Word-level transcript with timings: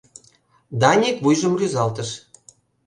Даник 0.81 1.17
вуйжым 1.23 1.53
рӱзалтыш. 1.59 2.09